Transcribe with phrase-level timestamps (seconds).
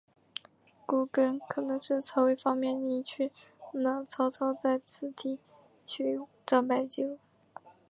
[0.87, 3.31] 故更可能是曹魏方面隐去
[3.71, 5.37] 了曹操在此地
[5.85, 7.19] 区战败的记录。